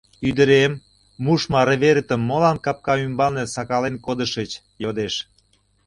[0.29, 0.73] —Ӱдырем,
[1.23, 4.51] мушмо арверетым молан капка ӱмбалан сакален кодышыч?—
[4.83, 5.15] йодеш.